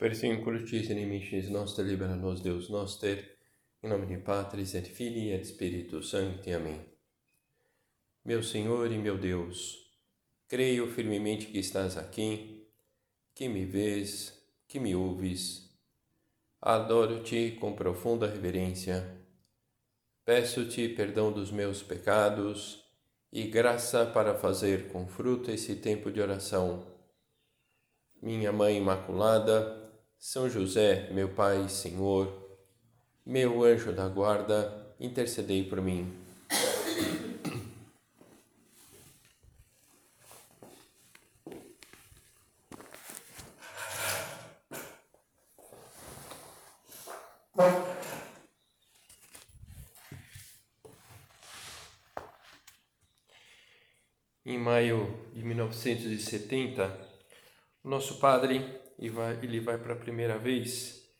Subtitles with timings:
[0.00, 3.36] Persincrucis inimicis noster libera nos Deus noster,
[3.82, 6.54] em nome de Patris et Filii et Spiritus Sancti.
[6.54, 6.80] Amém.
[8.24, 9.76] Meu Senhor e meu Deus,
[10.48, 12.66] creio firmemente que estás aqui,
[13.34, 15.70] que me vês, que me ouves.
[16.62, 19.22] Adoro-te com profunda reverência.
[20.24, 22.82] Peço-te perdão dos meus pecados
[23.30, 26.86] e graça para fazer com fruto esse tempo de oração.
[28.22, 29.89] Minha Mãe Imaculada,
[30.20, 32.30] são José, meu Pai Senhor,
[33.24, 36.14] meu anjo da guarda, intercedei por mim.
[54.44, 57.08] Em maio de 1970,
[57.82, 61.10] o nosso padre e vai, ele vai para a primeira vez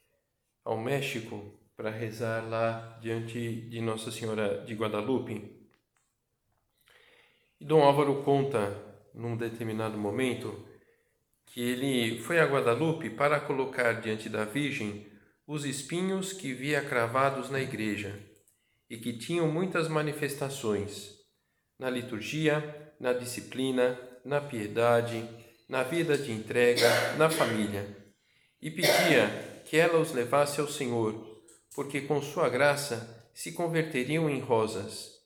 [0.63, 5.59] ao México para rezar lá diante de Nossa Senhora de Guadalupe.
[7.59, 8.77] E Dom Álvaro conta,
[9.15, 10.69] num determinado momento,
[11.47, 15.11] que ele foi a Guadalupe para colocar diante da Virgem
[15.47, 18.21] os espinhos que via cravados na igreja
[18.91, 21.19] e que tinham muitas manifestações
[21.79, 25.27] na liturgia, na disciplina, na piedade,
[25.71, 27.97] na vida de entrega, na família,
[28.61, 31.41] e pedia que ela os levasse ao Senhor,
[31.73, 35.21] porque com sua graça se converteriam em rosas.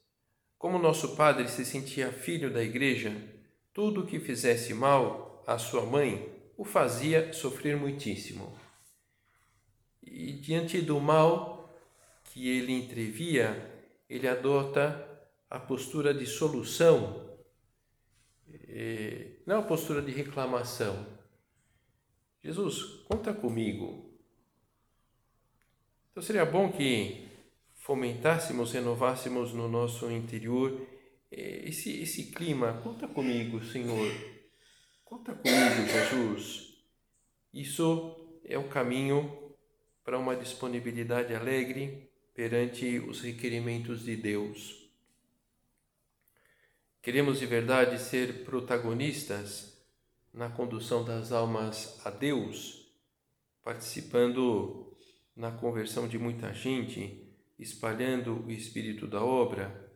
[0.58, 3.16] Como nosso padre se sentia filho da igreja,
[3.72, 8.54] tudo o que fizesse mal à sua mãe o fazia sofrer muitíssimo.
[10.02, 11.74] E diante do mal
[12.24, 15.08] que ele entrevia, ele adota
[15.48, 17.23] a postura de solução
[18.76, 21.06] é, não é uma postura de reclamação.
[22.42, 24.12] Jesus, conta comigo.
[26.10, 27.28] Então seria bom que
[27.76, 30.84] fomentássemos, renovássemos no nosso interior
[31.30, 32.80] é, esse, esse clima.
[32.82, 34.12] Conta comigo, Senhor.
[35.04, 36.74] Conta comigo, Jesus.
[37.52, 39.54] Isso é o caminho
[40.02, 44.83] para uma disponibilidade alegre perante os requerimentos de Deus.
[47.04, 49.78] Queremos de verdade ser protagonistas
[50.32, 52.90] na condução das almas a Deus,
[53.62, 54.96] participando
[55.36, 59.92] na conversão de muita gente, espalhando o espírito da obra.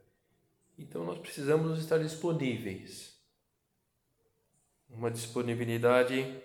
[0.79, 3.19] Então nós precisamos estar disponíveis.
[4.91, 6.43] Uma disponibilidade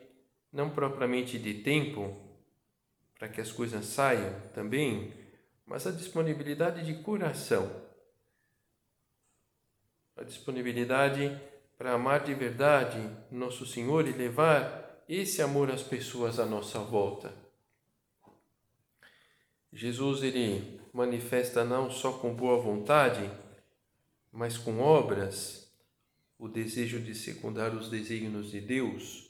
[0.49, 2.15] não propriamente de tempo,
[3.19, 5.13] para que as coisas saiam também,
[5.65, 7.92] mas a disponibilidade de coração
[10.15, 11.39] a disponibilidade
[11.77, 12.97] para amar de verdade
[13.31, 17.33] nosso Senhor e levar esse amor às pessoas à nossa volta.
[19.71, 23.29] Jesus ele manifesta não só com boa vontade,
[24.31, 25.63] mas com obras
[26.37, 29.29] o desejo de secundar os desígnios de Deus.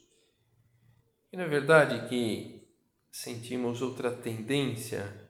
[1.31, 2.67] E na verdade que
[3.11, 5.29] sentimos outra tendência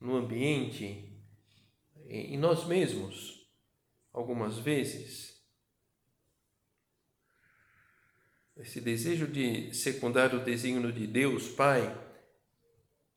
[0.00, 1.12] no ambiente,
[2.08, 3.33] em nós mesmos,
[4.14, 5.34] algumas vezes.
[8.56, 11.82] Esse desejo de secundar o desígnio de Deus Pai,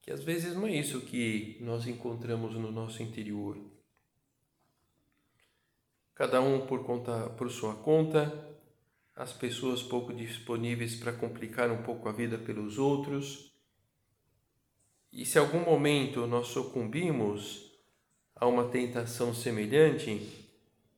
[0.01, 3.55] que às vezes não é isso que nós encontramos no nosso interior.
[6.15, 8.57] Cada um por conta por sua conta,
[9.15, 13.53] as pessoas pouco disponíveis para complicar um pouco a vida pelos outros.
[15.11, 17.71] E se algum momento nós sucumbimos
[18.35, 20.46] a uma tentação semelhante,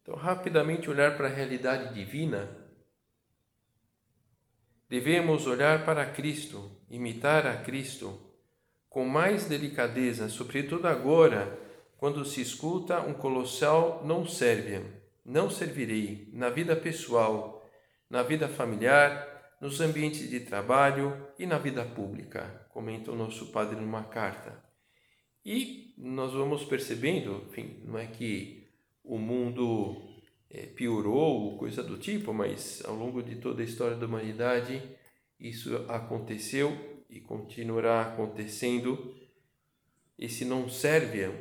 [0.09, 2.49] então, rapidamente olhar para a realidade divina.
[4.89, 8.19] Devemos olhar para Cristo, imitar a Cristo,
[8.89, 11.59] com mais delicadeza, sobretudo agora,
[11.97, 14.83] quando se escuta um colossal não serve,
[15.23, 17.63] não servirei na vida pessoal,
[18.09, 19.27] na vida familiar,
[19.61, 24.63] nos ambientes de trabalho e na vida pública, comenta o nosso padre numa carta.
[25.45, 28.58] E nós vamos percebendo, enfim, não é que
[29.09, 29.99] o mundo
[30.51, 34.81] é, piorou, coisa do tipo, mas ao longo de toda a história da humanidade
[35.39, 39.15] isso aconteceu e continuará acontecendo.
[40.17, 41.33] Esse não serve,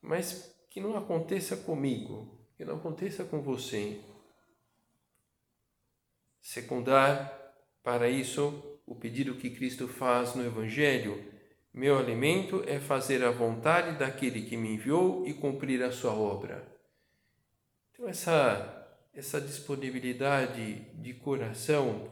[0.00, 4.00] mas que não aconteça comigo, que não aconteça com você.
[6.40, 7.52] Secundar
[7.82, 11.22] para isso o pedido que Cristo faz no Evangelho:
[11.74, 16.77] meu alimento é fazer a vontade daquele que me enviou e cumprir a sua obra.
[17.98, 22.08] Então, essa, essa disponibilidade de coração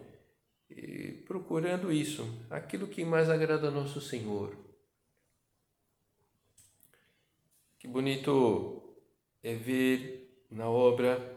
[1.26, 4.56] procurando isso, aquilo que mais agrada nosso Senhor.
[7.78, 8.96] Que bonito
[9.44, 11.36] é ver na obra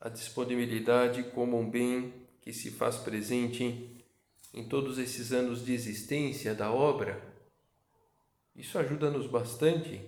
[0.00, 4.04] a disponibilidade como um bem que se faz presente
[4.52, 7.22] em todos esses anos de existência da obra.
[8.56, 10.00] Isso ajuda-nos bastante.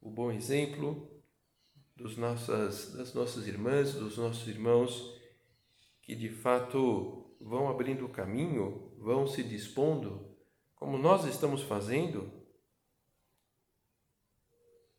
[0.00, 1.11] O bom exemplo
[1.96, 5.12] dos nossas, das nossas irmãs, dos nossos irmãos,
[6.02, 10.36] que de fato vão abrindo o caminho, vão se dispondo,
[10.74, 12.30] como nós estamos fazendo.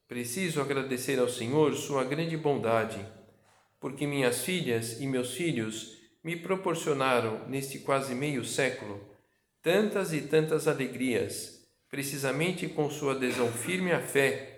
[0.07, 3.06] Preciso agradecer ao Senhor sua grande bondade,
[3.80, 9.10] porque minhas filhas e meus filhos me proporcionaram, neste quase meio século,
[9.62, 14.53] tantas e tantas alegrias, precisamente com sua adesão firme à fé,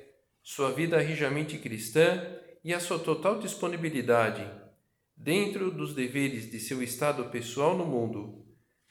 [0.46, 2.24] sua vida rijamente cristã
[2.64, 4.48] e a sua total disponibilidade,
[5.18, 8.46] dentro dos deveres de seu estado pessoal no mundo,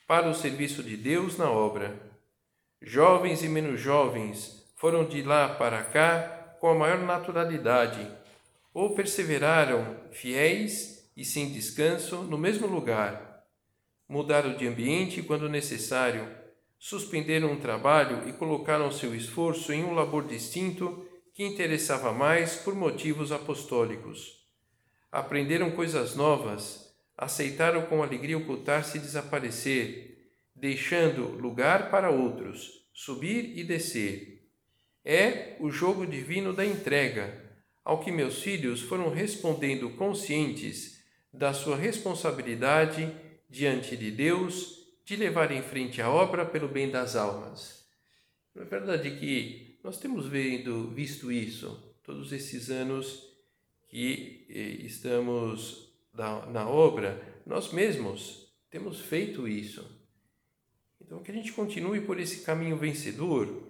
[0.04, 2.10] para o serviço de Deus na obra.
[2.82, 8.04] Jovens e menos jovens foram de lá para cá com a maior naturalidade,
[8.74, 13.44] ou perseveraram fiéis e sem descanso no mesmo lugar.
[14.08, 16.28] Mudaram de ambiente quando necessário,
[16.80, 22.76] suspenderam um trabalho e colocaram seu esforço em um labor distinto que interessava mais por
[22.76, 24.46] motivos apostólicos.
[25.10, 33.64] Aprenderam coisas novas, aceitaram com alegria ocultar-se e desaparecer, deixando lugar para outros, subir e
[33.64, 34.48] descer.
[35.04, 37.42] É o jogo divino da entrega,
[37.84, 43.12] ao que meus filhos foram respondendo conscientes da sua responsabilidade
[43.50, 47.84] diante de Deus de levar em frente a obra pelo bem das almas.
[48.56, 53.30] É verdade que nós temos vendo, visto isso todos esses anos
[53.86, 59.84] que eh, estamos na, na obra, nós mesmos temos feito isso.
[61.00, 63.62] Então, que a gente continue por esse caminho vencedor.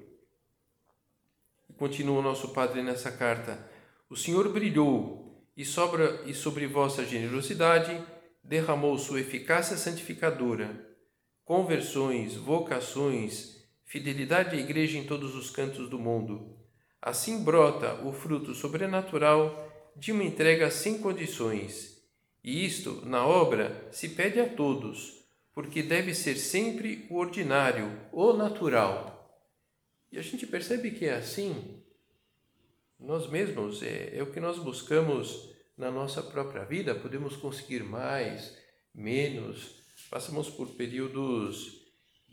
[1.68, 3.68] E continua o nosso Padre nessa carta.
[4.08, 8.04] O Senhor brilhou e, sobra, e sobre vossa generosidade
[8.42, 10.88] derramou sua eficácia santificadora,
[11.44, 13.63] conversões, vocações,
[13.94, 16.58] fidelidade à Igreja em todos os cantos do mundo.
[17.00, 22.02] Assim brota o fruto sobrenatural de uma entrega sem condições.
[22.42, 25.24] E isto, na obra, se pede a todos,
[25.54, 29.32] porque deve ser sempre o ordinário, o natural.
[30.10, 31.80] E a gente percebe que é assim
[32.98, 38.58] nós mesmos, é, é o que nós buscamos na nossa própria vida, podemos conseguir mais,
[38.92, 39.76] menos,
[40.10, 41.83] passamos por períodos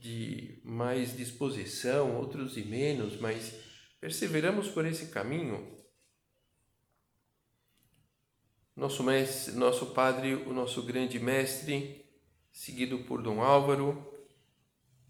[0.01, 3.53] de mais disposição, outros de menos, mas
[4.00, 5.77] perseveramos por esse caminho.
[8.75, 12.03] Nosso mestre, nosso padre, o nosso grande mestre,
[12.51, 14.12] seguido por Dom Álvaro,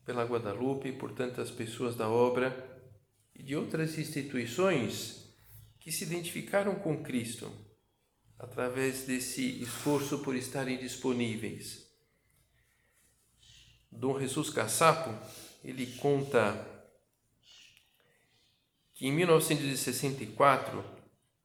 [0.04, 2.52] pela Guadalupe, por tantas pessoas da obra
[3.34, 5.34] e de outras instituições
[5.80, 7.50] que se identificaram com Cristo
[8.38, 11.91] através desse esforço por estarem disponíveis.
[13.92, 15.14] Dom Jesus Caçapo,
[15.64, 16.68] ele conta
[18.94, 20.84] que em 1964,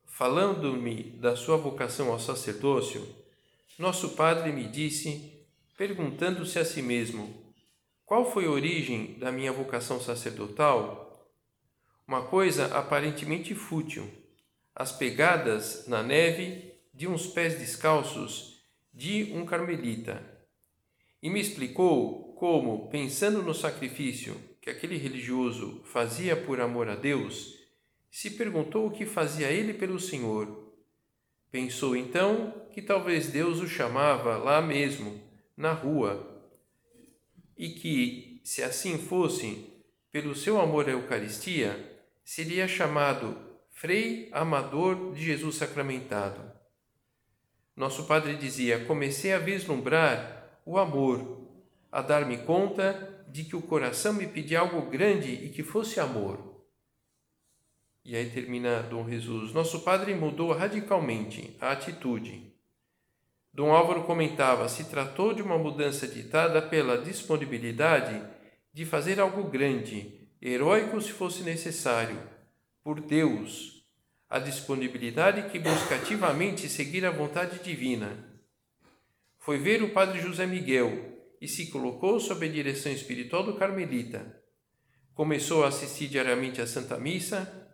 [0.05, 3.07] falando-me da sua vocação ao sacerdócio,
[3.79, 5.45] nosso padre me disse,
[5.77, 7.35] perguntando-se a si mesmo:
[8.05, 11.05] qual foi a origem da minha vocação sacerdotal?
[12.07, 14.09] Uma coisa aparentemente fútil
[14.77, 18.63] as pegadas na neve de uns pés descalços
[18.93, 20.23] de um carmelita.
[21.23, 27.55] E me explicou como, pensando no sacrifício que aquele religioso fazia por amor a Deus,
[28.11, 30.73] se perguntou o que fazia ele pelo Senhor.
[31.51, 35.21] Pensou então que talvez Deus o chamava lá mesmo,
[35.57, 36.45] na rua,
[37.57, 39.73] e que, se assim fosse,
[40.13, 46.41] pelo seu amor à Eucaristia, seria chamado Frei amador de Jesus sacramentado.
[47.75, 51.46] Nosso padre dizia: comecei a vislumbrar o amor,
[51.91, 56.65] a dar-me conta de que o coração me pedia algo grande e que fosse amor.
[58.05, 59.53] E aí termina Dom Jesus.
[59.53, 62.55] Nosso padre mudou radicalmente a atitude.
[63.53, 68.23] Dom Álvaro comentava: se tratou de uma mudança ditada pela disponibilidade
[68.73, 72.19] de fazer algo grande, heróico se fosse necessário
[72.85, 73.85] por Deus,
[74.31, 78.17] a disponibilidade que busca ativamente seguir a vontade divina.
[79.39, 81.16] Foi ver o Padre José Miguel
[81.47, 84.43] e se colocou sob a direção espiritual do Carmelita.
[85.15, 87.73] Começou a assistir diariamente à Santa Missa.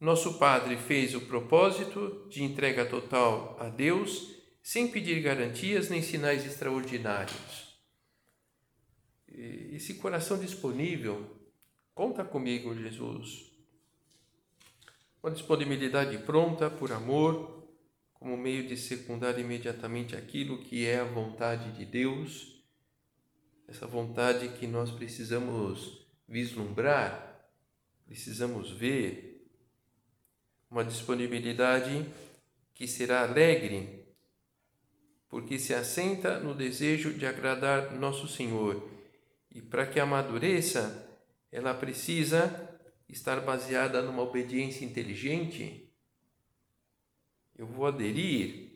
[0.00, 6.46] Nosso Padre fez o propósito de entrega total a Deus, sem pedir garantias nem sinais
[6.46, 7.76] extraordinários.
[9.26, 11.36] esse coração disponível.
[11.92, 13.50] Conta comigo, Jesus.
[15.20, 17.66] Uma disponibilidade pronta por amor,
[18.14, 22.57] como meio de secundar imediatamente aquilo que é a vontade de Deus,
[23.68, 27.38] essa vontade que nós precisamos vislumbrar,
[28.06, 29.46] precisamos ver,
[30.70, 32.06] uma disponibilidade
[32.74, 34.06] que será alegre,
[35.28, 38.88] porque se assenta no desejo de agradar nosso Senhor.
[39.50, 41.06] E para que amadureça,
[41.52, 45.90] ela precisa estar baseada numa obediência inteligente.
[47.56, 48.68] Eu vou aderir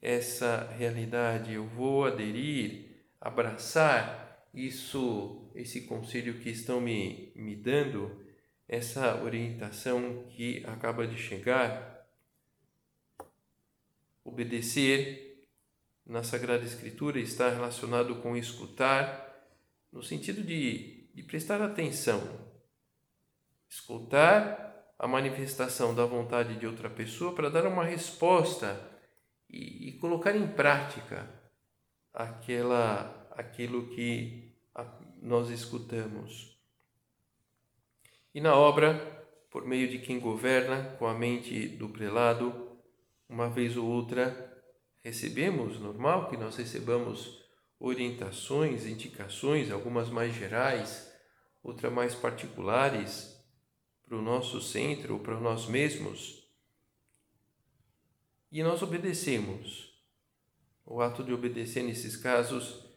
[0.00, 2.86] essa realidade, eu vou aderir,
[3.20, 4.21] abraçar
[4.52, 8.24] isso, esse conselho que estão me, me dando,
[8.68, 11.92] essa orientação que acaba de chegar
[14.24, 15.48] Obedecer
[16.06, 19.34] na Sagrada Escritura está relacionado com escutar,
[19.90, 22.22] no sentido de, de prestar atenção,
[23.68, 28.80] escutar a manifestação da vontade de outra pessoa para dar uma resposta
[29.50, 31.28] e, e colocar em prática
[32.14, 34.52] aquela, aquilo que
[35.20, 36.58] nós escutamos.
[38.34, 38.94] E na obra,
[39.50, 42.78] por meio de quem governa com a mente do prelado,
[43.28, 44.50] uma vez ou outra
[45.02, 47.42] recebemos, normal que nós recebamos
[47.78, 51.12] orientações, indicações, algumas mais gerais,
[51.62, 53.36] outras mais particulares
[54.06, 56.48] para o nosso centro ou para nós mesmos.
[58.50, 59.90] E nós obedecemos.
[60.84, 62.91] O ato de obedecer nesses casos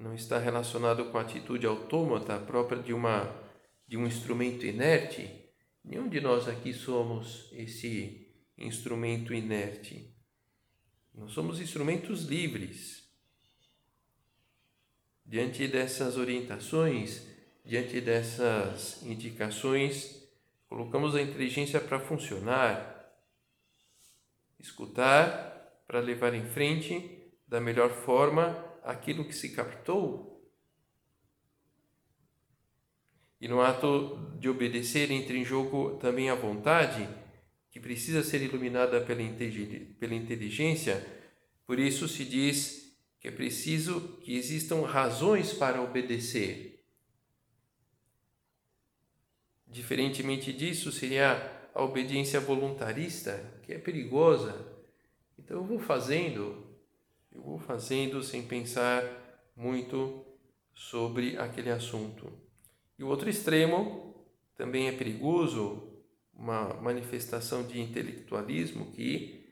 [0.00, 3.38] não está relacionado com a atitude autômata própria de uma
[3.86, 5.28] de um instrumento inerte.
[5.84, 10.14] Nenhum de nós aqui somos esse instrumento inerte.
[11.12, 13.10] Nós somos instrumentos livres.
[15.26, 17.26] Diante dessas orientações,
[17.64, 20.24] diante dessas indicações,
[20.68, 23.12] colocamos a inteligência para funcionar,
[24.58, 30.30] escutar para levar em frente da melhor forma aquilo que se captou.
[33.40, 37.08] E no ato de obedecer entra em jogo também a vontade
[37.70, 41.06] que precisa ser iluminada pela inteligência,
[41.64, 46.84] por isso se diz que é preciso que existam razões para obedecer.
[49.66, 54.66] Diferentemente disso, seria a obediência voluntarista, que é perigosa.
[55.38, 56.69] Então eu vou fazendo,
[57.32, 59.04] eu vou fazendo sem pensar
[59.56, 60.24] muito
[60.74, 62.32] sobre aquele assunto.
[62.98, 65.90] E o outro extremo também é perigoso,
[66.34, 69.46] uma manifestação de intelectualismo que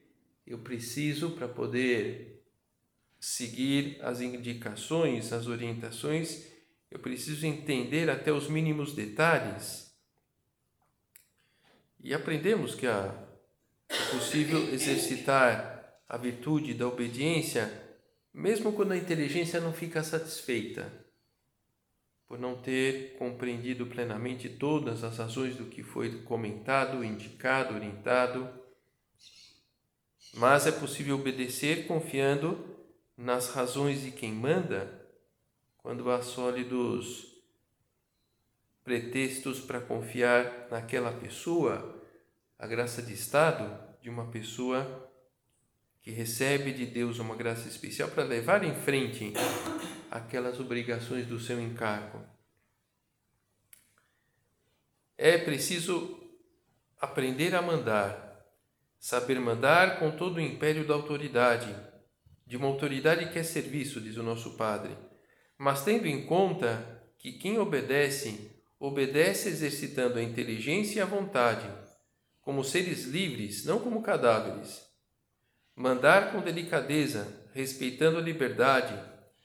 [0.47, 2.43] eu preciso para poder
[3.21, 6.47] seguir as indicações, as orientações,
[6.91, 9.95] eu preciso entender até os mínimos detalhes.
[12.01, 13.13] E aprendemos que é
[14.11, 15.78] possível exercitar
[16.09, 17.71] a virtude da obediência,
[18.33, 21.07] mesmo quando a inteligência não fica satisfeita
[22.29, 28.49] por não ter compreendido plenamente todas as razões do que foi comentado, indicado, orientado.
[30.35, 32.77] Mas é possível obedecer confiando
[33.17, 35.09] nas razões de quem manda,
[35.79, 37.35] quando há sólidos
[38.85, 42.03] pretextos para confiar naquela pessoa,
[42.59, 45.08] a graça de Estado de uma pessoa
[46.09, 49.31] que recebe de Deus uma graça especial para levar em frente
[50.11, 52.25] aquelas obrigações do seu encargo.
[55.19, 56.19] É preciso
[56.99, 58.43] aprender a mandar,
[58.99, 61.77] saber mandar com todo o império da autoridade,
[62.47, 64.97] de uma autoridade que é serviço, diz o nosso Padre,
[65.59, 68.51] mas tendo em conta que quem obedece,
[68.81, 71.71] obedece exercitando a inteligência e a vontade,
[72.41, 74.88] como seres livres, não como cadáveres.
[75.79, 79.01] Mandar com delicadeza, respeitando a liberdade,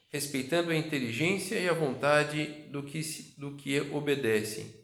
[0.09, 3.01] respeitando a inteligência e a vontade do que,
[3.37, 4.83] do que obedece.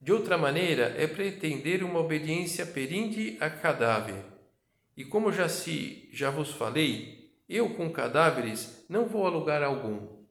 [0.00, 4.24] De outra maneira, é pretender uma obediência perinde a cadáver.
[4.96, 10.24] E como já se já vos falei, eu com cadáveres não vou a lugar algum.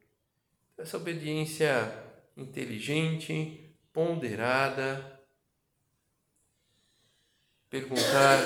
[0.76, 1.94] Essa obediência
[2.36, 5.22] inteligente, ponderada,
[7.70, 8.40] perguntar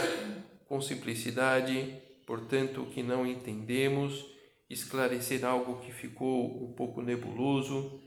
[0.67, 4.25] com simplicidade, portanto, o que não entendemos
[4.69, 8.01] esclarecer algo que ficou um pouco nebuloso,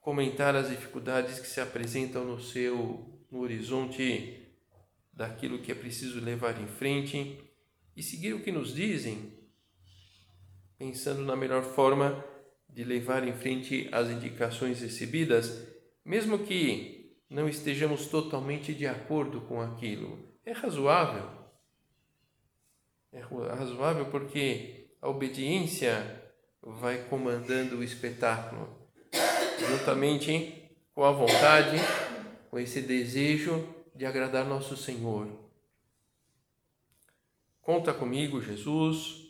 [0.00, 4.48] comentar as dificuldades que se apresentam no seu no horizonte
[5.12, 7.38] daquilo que é preciso levar em frente
[7.96, 9.32] e seguir o que nos dizem,
[10.78, 12.24] pensando na melhor forma
[12.68, 15.66] de levar em frente as indicações recebidas,
[16.04, 20.18] mesmo que não estejamos totalmente de acordo com aquilo.
[20.44, 21.39] É razoável.
[23.12, 26.22] É razoável porque a obediência
[26.62, 28.68] vai comandando o espetáculo,
[29.58, 31.76] juntamente com a vontade,
[32.50, 35.28] com esse desejo de agradar nosso Senhor.
[37.60, 39.28] Conta comigo, Jesus.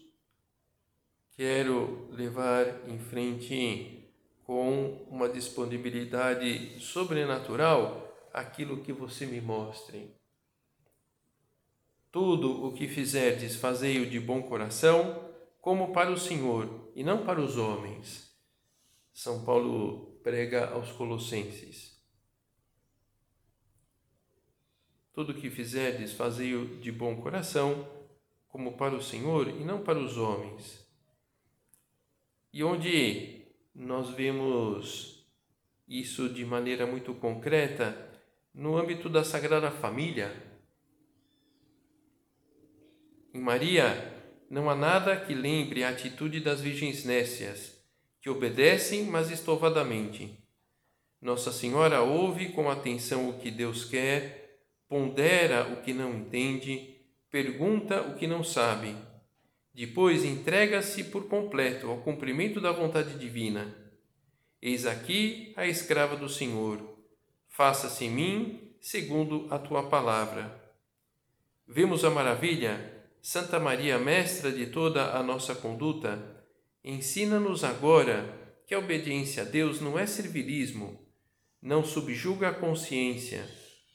[1.37, 4.13] Quero levar em frente
[4.45, 10.20] com uma disponibilidade sobrenatural aquilo que você me mostre.
[12.11, 17.41] Tudo o que fizerdes, fazei-o de bom coração, como para o Senhor e não para
[17.41, 18.35] os homens.
[19.13, 22.01] São Paulo prega aos Colossenses.
[25.13, 27.87] Tudo o que fizerdes, fazei-o de bom coração,
[28.49, 30.87] como para o Senhor e não para os homens.
[32.53, 35.27] E onde nós vemos
[35.87, 38.09] isso de maneira muito concreta
[38.55, 40.50] no âmbito da Sagrada Família.
[43.33, 44.13] Em Maria,
[44.51, 47.81] não há nada que lembre a atitude das virgens nécias,
[48.21, 50.37] que obedecem, mas estovadamente.
[51.23, 54.59] Nossa Senhora ouve com atenção o que Deus quer,
[54.89, 56.97] pondera o que não entende,
[57.31, 58.97] pergunta o que não sabe.
[59.73, 63.73] Depois entrega-se por completo ao cumprimento da vontade divina.
[64.61, 66.99] Eis aqui a escrava do Senhor.
[67.47, 70.61] Faça-se em mim segundo a tua palavra.
[71.69, 73.00] Vemos a maravilha?
[73.23, 76.45] Santa Maria, mestra de toda a nossa conduta,
[76.83, 80.99] ensina-nos agora que a obediência a Deus não é servilismo,
[81.61, 83.47] não subjuga a consciência.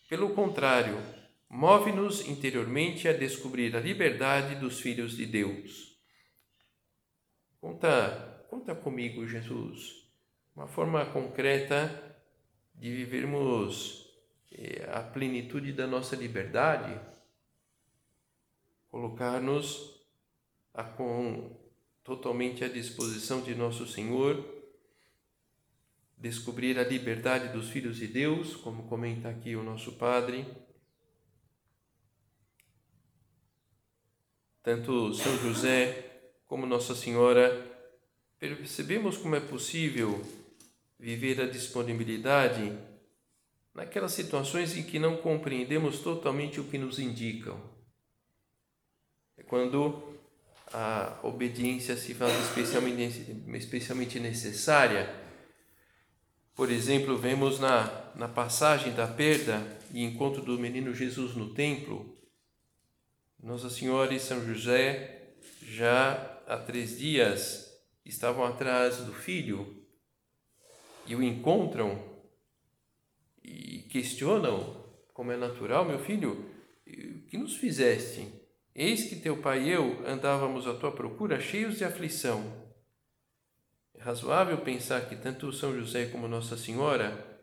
[0.07, 1.01] Pelo contrário,
[1.49, 5.97] move-nos interiormente a descobrir a liberdade dos filhos de Deus.
[7.59, 10.07] Conta, conta comigo, Jesus,
[10.55, 12.15] uma forma concreta
[12.75, 14.05] de vivermos
[14.51, 16.99] eh, a plenitude da nossa liberdade,
[18.95, 19.93] colocar-nos
[20.95, 21.51] com
[22.01, 24.41] totalmente à disposição de nosso Senhor,
[26.17, 30.45] descobrir a liberdade dos filhos de Deus, como comenta aqui o nosso Padre
[34.63, 37.51] tanto São José como Nossa Senhora,
[38.39, 40.25] percebemos como é possível
[40.97, 42.71] viver a disponibilidade
[43.73, 47.74] naquelas situações em que não compreendemos totalmente o que nos indicam.
[49.37, 50.15] É quando
[50.71, 55.13] a obediência se faz especialmente, necessária.
[56.55, 59.61] Por exemplo, vemos na, na passagem da perda
[59.93, 62.17] e encontro do menino Jesus no templo,
[63.41, 67.71] nossa Senhora e São José já há três dias
[68.05, 69.85] estavam atrás do filho
[71.05, 72.03] e o encontram
[73.43, 76.51] e questionam, como é natural, meu filho,
[76.87, 78.27] o que nos fizeste?
[78.75, 82.65] Eis que teu pai e eu andávamos à tua procura cheios de aflição.
[83.93, 87.39] É razoável pensar que tanto São José como Nossa Senhora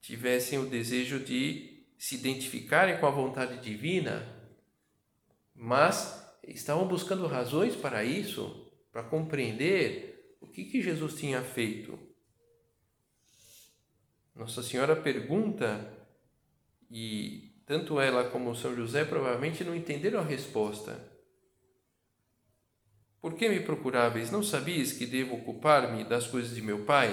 [0.00, 4.34] tivessem o desejo de se identificarem com a vontade divina
[5.56, 11.98] mas estavam buscando razões para isso, para compreender o que, que Jesus tinha feito.
[14.34, 15.92] Nossa Senhora pergunta
[16.90, 20.96] e tanto ela como São José provavelmente não entenderam a resposta.
[23.20, 24.30] Por que me procuráveis?
[24.30, 27.10] Não sabias que devo ocupar-me das coisas de meu Pai?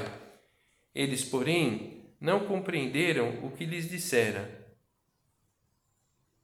[0.93, 4.63] Eles, porém, não compreenderam o que lhes dissera.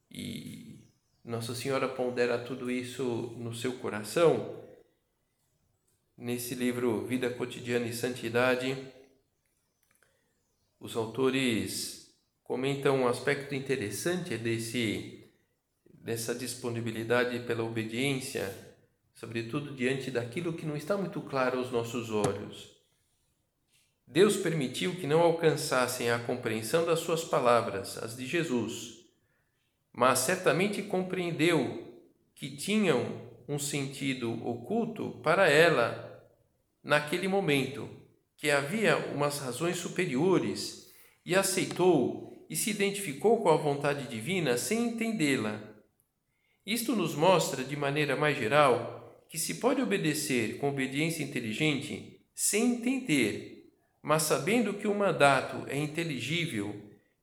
[0.10, 0.84] E
[1.24, 3.04] nossa Senhora pondera tudo isso
[3.38, 4.60] no seu coração.
[6.18, 8.76] Nesse livro Vida Cotidiana e Santidade,
[10.80, 11.99] os autores
[12.50, 15.24] comentam um aspecto interessante desse
[15.94, 18.52] dessa disponibilidade pela obediência,
[19.14, 22.76] sobretudo diante daquilo que não está muito claro aos nossos olhos.
[24.08, 28.98] Deus permitiu que não alcançassem a compreensão das suas palavras, as de Jesus
[29.94, 32.02] mas certamente compreendeu
[32.34, 36.24] que tinham um sentido oculto para ela
[36.82, 37.90] naquele momento,
[38.38, 40.90] que havia umas razões superiores
[41.26, 45.62] e aceitou e se identificou com a vontade divina sem entendê-la.
[46.66, 52.76] Isto nos mostra, de maneira mais geral, que se pode obedecer com obediência inteligente sem
[52.76, 56.76] entender, mas sabendo que o mandato é inteligível,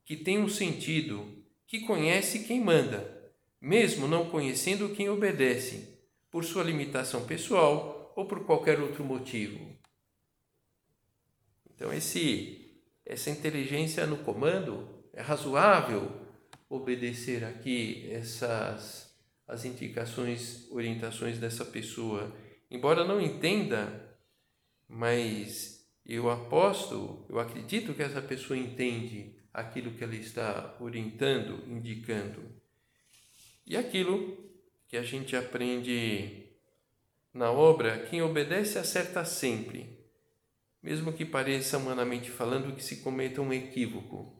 [0.05, 5.99] que tem um sentido que conhece quem manda, mesmo não conhecendo quem obedece,
[6.31, 9.59] por sua limitação pessoal ou por qualquer outro motivo.
[11.75, 12.62] Então esse
[13.05, 16.13] essa inteligência no comando é razoável
[16.69, 19.07] obedecer aqui essas
[19.49, 22.35] as indicações, orientações dessa pessoa,
[22.69, 24.19] embora não entenda,
[24.89, 32.43] mas eu aposto, eu acredito que essa pessoa entende aquilo que ela está orientando, indicando.
[33.65, 34.37] E aquilo
[34.89, 36.49] que a gente aprende
[37.33, 39.97] na obra, quem obedece acerta sempre,
[40.83, 44.37] mesmo que pareça humanamente falando que se cometa um equívoco.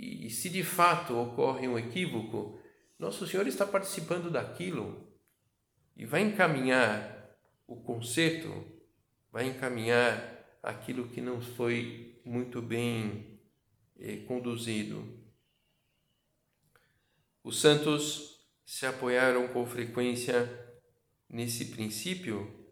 [0.00, 2.56] E se de fato ocorre um equívoco,
[2.96, 5.12] Nosso Senhor está participando daquilo
[5.96, 8.64] e vai encaminhar o conserto,
[9.32, 13.40] vai encaminhar aquilo que não foi muito bem
[13.98, 15.18] eh, conduzido.
[17.42, 20.48] Os santos se apoiaram com frequência
[21.28, 22.68] nesse princípio,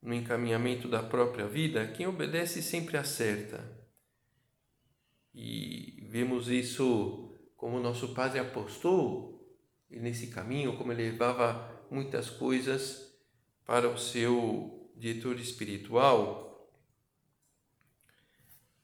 [0.00, 3.78] no encaminhamento da própria vida, quem obedece sempre acerta.
[5.34, 9.48] E vemos isso como nosso Padre apostou
[9.88, 13.14] nesse caminho, como ele levava muitas coisas
[13.64, 16.68] para o seu diretor espiritual.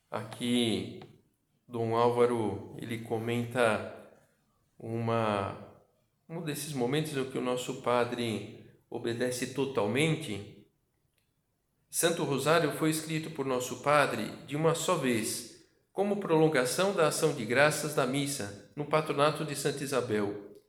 [0.09, 1.01] Aqui,
[1.67, 3.93] Dom Álvaro, ele comenta
[4.79, 5.59] uma,
[6.29, 10.65] um desses momentos em que o nosso Padre obedece totalmente.
[11.91, 15.56] Santo Rosário foi escrito por nosso Padre de uma só vez,
[15.97, 20.61] como prolongação da ação de graças da missa no patronato de Santa Isabel.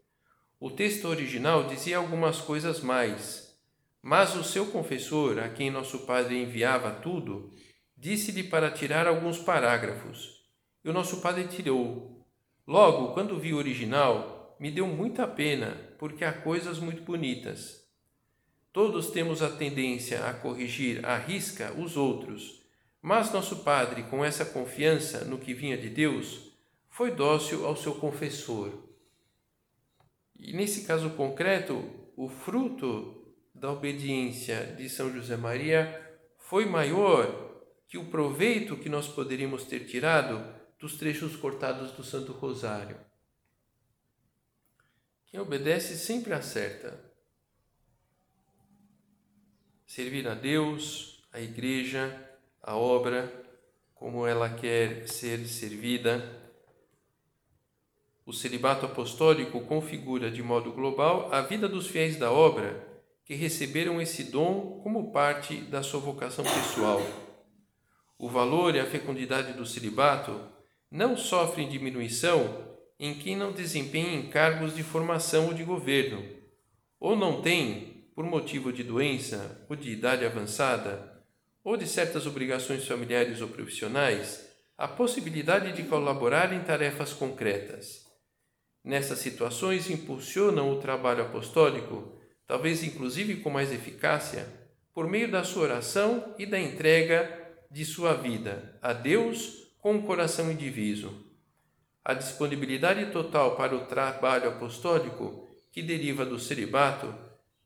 [0.57, 3.53] O texto original dizia algumas coisas mais,
[4.01, 7.53] mas o seu confessor, a quem nosso padre enviava tudo,
[7.97, 10.45] disse-lhe para tirar alguns parágrafos.
[10.81, 12.25] E o nosso padre tirou.
[12.65, 17.85] Logo, quando vi o original, me deu muita pena, porque há coisas muito bonitas.
[18.71, 22.65] Todos temos a tendência a corrigir à risca os outros
[23.07, 26.51] mas nosso padre, com essa confiança no que vinha de Deus,
[26.89, 28.83] foi dócil ao seu confessor.
[30.35, 37.97] E nesse caso concreto, o fruto da obediência de São José Maria foi maior que
[37.97, 40.43] o proveito que nós poderíamos ter tirado
[40.77, 42.99] dos trechos cortados do Santo Rosário.
[45.27, 47.09] Quem obedece sempre acerta.
[49.85, 52.26] Servir a Deus, a Igreja,
[52.67, 53.31] a obra
[53.95, 56.21] como ela quer ser servida.
[58.25, 62.85] O celibato apostólico configura de modo global a vida dos fiéis da obra
[63.23, 67.01] que receberam esse dom como parte da sua vocação pessoal.
[68.19, 70.37] O valor e a fecundidade do celibato
[70.91, 72.67] não sofrem diminuição
[72.99, 76.21] em quem não desempenha encargos de formação ou de governo,
[76.99, 81.16] ou não tem, por motivo de doença ou de idade avançada,
[81.67, 88.05] ou de certas obrigações familiares ou profissionais, a possibilidade de colaborar em tarefas concretas.
[88.81, 94.47] Nessas situações, impulsionam o trabalho apostólico, talvez inclusive com mais eficácia,
[94.93, 97.37] por meio da sua oração e da entrega
[97.69, 101.21] de sua vida a Deus com um coração indiviso.
[102.01, 107.13] A disponibilidade total para o trabalho apostólico, que deriva do celibato,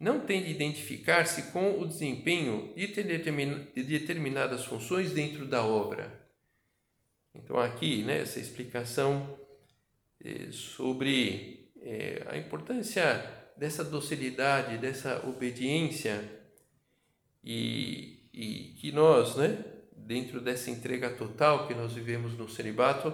[0.02, 6.28] não tem de identificar-se com o desempenho de determinadas funções dentro da obra.
[7.36, 9.38] Então, aqui, né, essa explicação
[10.20, 13.04] eh, sobre eh, a importância
[13.56, 16.28] dessa docilidade, dessa obediência
[17.44, 19.64] e, e que nós, né,
[19.96, 23.14] dentro dessa entrega total que nós vivemos no celibato,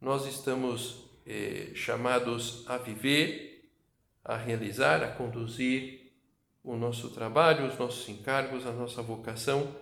[0.00, 3.70] nós estamos eh, chamados a viver,
[4.24, 6.03] a realizar, a conduzir
[6.64, 9.76] o nosso trabalho, os nossos encargos, a nossa vocação,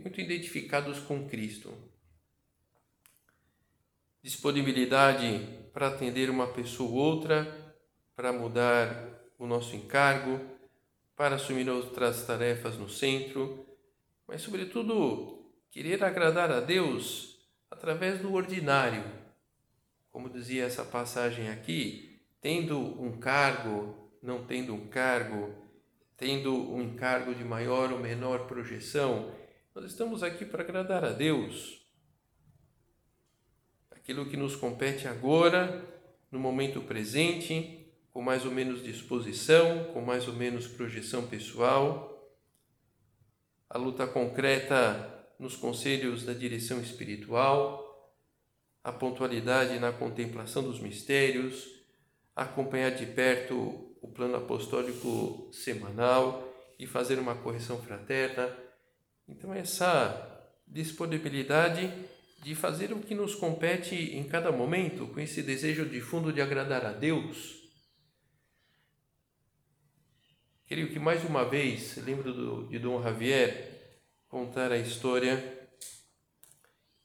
[0.00, 1.74] muito identificados com Cristo.
[4.22, 7.76] Disponibilidade para atender uma pessoa ou outra,
[8.14, 10.40] para mudar o nosso encargo,
[11.16, 13.66] para assumir outras tarefas no centro,
[14.28, 17.36] mas, sobretudo, querer agradar a Deus
[17.68, 19.04] através do ordinário.
[20.10, 25.63] Como dizia essa passagem aqui, tendo um cargo, não tendo um cargo,
[26.16, 29.32] tendo um encargo de maior ou menor projeção,
[29.74, 31.84] nós estamos aqui para agradar a Deus.
[33.90, 35.84] Aquilo que nos compete agora,
[36.30, 42.32] no momento presente, com mais ou menos disposição, com mais ou menos projeção pessoal,
[43.68, 48.14] a luta concreta nos conselhos da direção espiritual,
[48.84, 51.74] a pontualidade na contemplação dos mistérios,
[52.34, 58.54] acompanhar de perto o plano apostólico semanal e fazer uma correção fraterna.
[59.28, 61.92] Então, essa disponibilidade
[62.42, 66.42] de fazer o que nos compete em cada momento, com esse desejo de fundo de
[66.42, 67.62] agradar a Deus.
[70.66, 75.68] Creio que mais uma vez, lembro do, de Dom Javier contar a história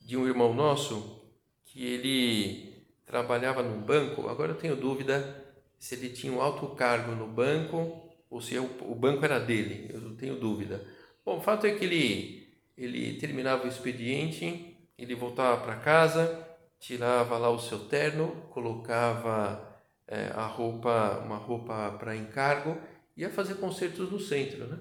[0.02, 1.22] de um irmão nosso
[1.66, 2.69] que ele
[3.10, 4.30] trabalhava num banco.
[4.30, 5.44] Agora eu tenho dúvida
[5.80, 9.90] se ele tinha um alto cargo no banco ou se o, o banco era dele,
[9.92, 10.86] eu tenho dúvida.
[11.26, 16.48] Bom, o fato é que ele, ele terminava o expediente, ele voltava para casa,
[16.80, 19.68] tirava lá o seu terno, colocava
[20.08, 22.78] é, a roupa, uma roupa para encargo,
[23.18, 24.78] ia fazer concertos no centro, né?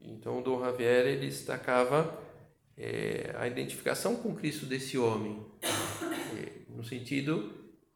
[0.00, 2.18] Então, Dom Javier ele destacava
[2.74, 5.89] é, a identificação com Cristo desse homem, é,
[6.80, 7.52] no sentido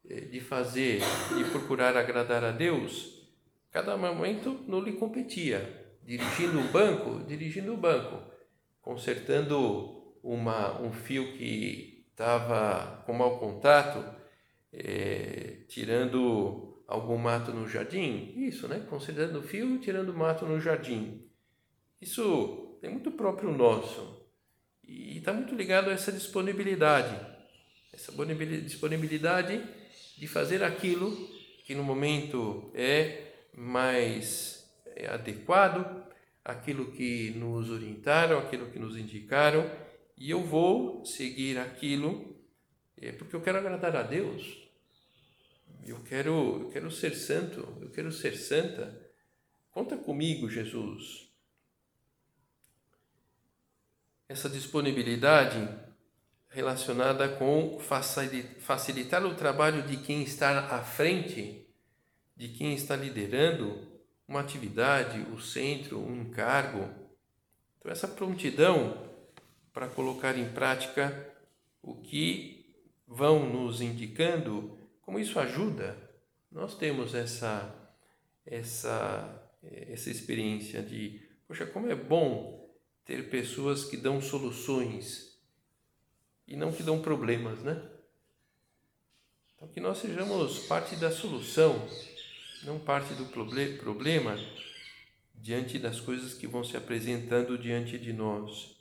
[0.08, 1.00] é, de fazer,
[1.36, 3.14] de procurar agradar a Deus
[3.74, 5.84] Cada momento não lhe competia.
[6.04, 8.22] Dirigindo o banco, dirigindo o banco,
[8.80, 14.04] consertando uma, um fio que estava com mau contato,
[14.72, 18.86] é, tirando algum mato no jardim, isso, né?
[18.88, 21.28] Consertando o fio, tirando mato no jardim.
[22.00, 24.24] Isso é muito próprio nosso
[24.84, 27.18] e está muito ligado a essa disponibilidade,
[28.62, 29.62] disponibilidade
[30.16, 31.10] de fazer aquilo
[31.64, 36.04] que no momento é mais é, adequado,
[36.44, 39.70] aquilo que nos orientaram, aquilo que nos indicaram,
[40.16, 42.34] e eu vou seguir aquilo
[43.04, 44.62] é, porque eu quero agradar a Deus.
[45.86, 48.98] Eu quero, eu quero ser santo, eu quero ser santa.
[49.70, 51.28] Conta comigo, Jesus.
[54.26, 55.68] Essa disponibilidade
[56.54, 61.64] relacionada com facilitar o trabalho de quem está à frente
[62.36, 63.86] de quem está liderando
[64.26, 66.88] uma atividade, o centro, um encargo.
[67.78, 69.12] Então, essa prontidão
[69.72, 71.32] para colocar em prática
[71.82, 72.74] o que
[73.06, 75.96] vão nos indicando, como isso ajuda.
[76.50, 77.74] Nós temos essa,
[78.46, 82.64] essa, essa experiência de, poxa, como é bom
[83.04, 85.33] ter pessoas que dão soluções
[86.46, 87.83] e não que dão problemas, né?
[89.54, 91.88] Então, que nós sejamos parte da solução
[92.64, 94.37] não parte do problema
[95.35, 98.74] diante das coisas que vão se apresentando diante de nós.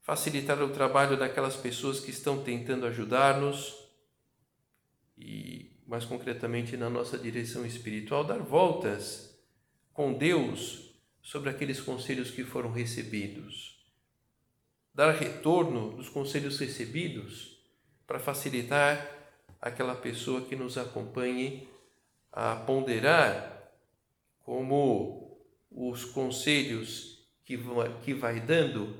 [0.00, 3.74] Facilitar o trabalho daquelas pessoas que estão tentando ajudar-nos
[5.18, 9.36] e, mais concretamente, na nossa direção espiritual, dar voltas
[9.92, 13.75] com Deus sobre aqueles conselhos que foram recebidos.
[14.96, 17.58] Dar retorno dos conselhos recebidos
[18.06, 19.06] para facilitar
[19.60, 21.68] aquela pessoa que nos acompanhe
[22.32, 23.74] a ponderar
[24.40, 25.38] como
[25.70, 28.96] os conselhos que, vão, que vai dando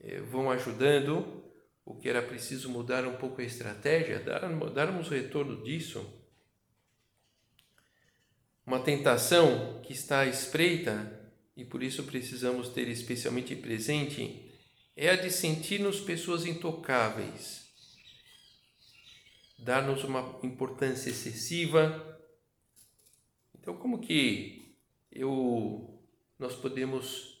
[0.00, 1.42] eh, vão ajudando,
[1.82, 6.06] o que era preciso mudar um pouco a estratégia, dar, darmos retorno disso.
[8.66, 11.10] Uma tentação que está à espreita
[11.56, 14.46] e por isso precisamos ter especialmente presente
[14.98, 17.66] é a de sentir-nos pessoas intocáveis,
[19.58, 22.18] dar-nos uma importância excessiva
[23.68, 24.78] então, como que
[25.12, 26.02] eu,
[26.38, 27.38] nós podemos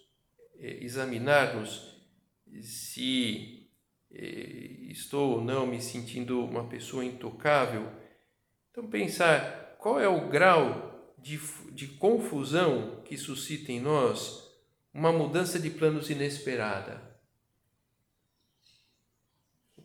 [0.58, 2.06] é, examinar-nos
[2.60, 3.66] se
[4.12, 4.20] é,
[4.90, 7.90] estou ou não me sentindo uma pessoa intocável?
[8.70, 11.40] Então, pensar qual é o grau de,
[11.72, 14.52] de confusão que suscita em nós
[14.92, 17.17] uma mudança de planos inesperada.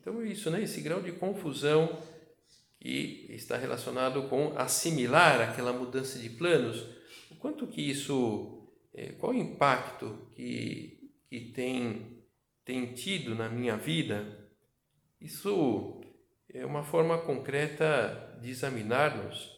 [0.04, 0.62] Então, é isso, né?
[0.62, 1.98] Esse grau de confusão
[2.78, 6.86] e está relacionado com assimilar aquela mudança de planos.
[7.30, 12.22] O quanto que isso, é, qual o impacto que, que tem,
[12.66, 14.46] tem tido na minha vida,
[15.18, 16.02] isso
[16.52, 19.54] é uma forma concreta de examinar-nos.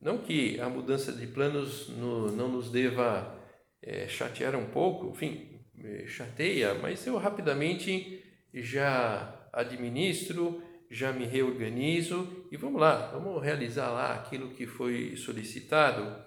[0.00, 3.38] Não que a mudança de planos no, não nos deva
[3.82, 5.60] é, chatear um pouco, enfim,
[6.06, 14.14] chateia, mas eu rapidamente já administro já me reorganizo e vamos lá, vamos realizar lá
[14.14, 16.24] aquilo que foi solicitado,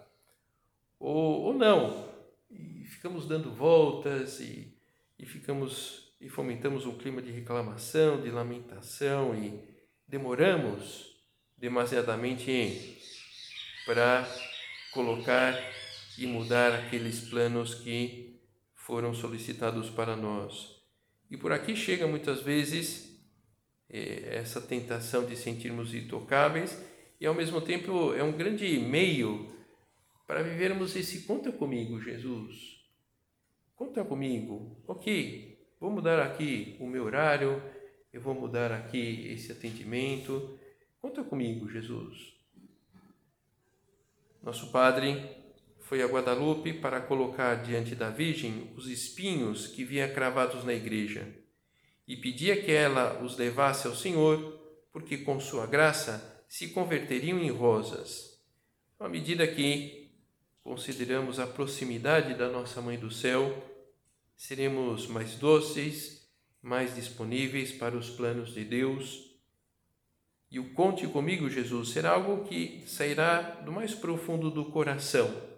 [0.97, 2.09] ou, ou não,
[2.49, 4.73] e ficamos dando voltas e,
[5.19, 9.59] e ficamos e fomentamos um clima de reclamação, de lamentação e
[10.07, 11.13] demoramos
[11.57, 12.97] demasiadamente
[13.85, 14.25] para
[14.93, 15.53] colocar
[16.17, 18.39] e mudar aqueles planos que
[18.73, 20.81] foram solicitados para nós.
[21.29, 23.12] E por aqui chega muitas vezes
[23.93, 26.83] essa tentação de sentirmos intocáveis
[27.21, 29.53] e ao mesmo tempo é um grande meio
[30.25, 32.81] para vivermos esse conta comigo, Jesus.
[33.75, 34.81] Conta comigo.
[34.87, 37.61] Ok, vou mudar aqui o meu horário,
[38.11, 40.57] eu vou mudar aqui esse atendimento.
[40.99, 42.33] Conta comigo, Jesus.
[44.41, 45.23] Nosso Padre
[45.81, 51.42] foi a Guadalupe para colocar diante da Virgem os espinhos que via cravados na igreja
[52.07, 54.59] e pedia que ela os levasse ao Senhor,
[54.91, 58.39] porque com sua graça se converteriam em rosas.
[58.99, 60.11] À medida que
[60.63, 63.51] consideramos a proximidade da nossa Mãe do Céu,
[64.35, 66.29] seremos mais doces,
[66.61, 69.31] mais disponíveis para os planos de Deus.
[70.49, 75.53] E o conte comigo, Jesus, será algo que sairá do mais profundo do coração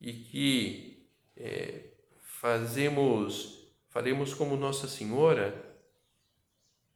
[0.00, 1.06] e que
[1.36, 3.57] é, fazemos,
[3.98, 5.52] faremos como Nossa Senhora,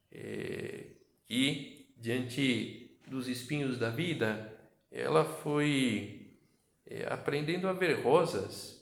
[0.09, 0.85] é,
[1.27, 4.57] que diante dos espinhos da vida,
[4.89, 6.31] ela foi
[6.85, 8.81] é, aprendendo a ver rosas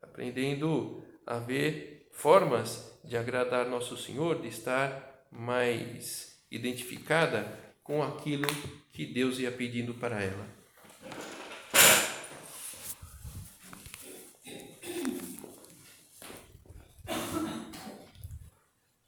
[0.00, 8.46] aprendendo a ver formas de agradar nosso Senhor, de estar mais identificada com aquilo
[8.92, 10.61] que Deus ia pedindo para ela.